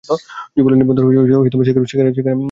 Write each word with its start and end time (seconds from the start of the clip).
জেবেল 0.55 0.73
Ali 0.73 0.83
বন্দর 0.83 1.03
সেখানে 1.87 2.09
অবস্থিত। 2.11 2.39